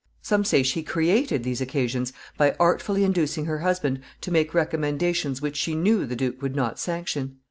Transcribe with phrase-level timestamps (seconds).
[0.23, 5.55] Some say she created these occasions by artfully inducing her husband to make recommendations which
[5.57, 7.37] she knew the duke would not sanction.